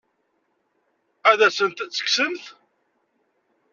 Ad 1.31 1.39
asent-tt-tekksem? 1.47 2.35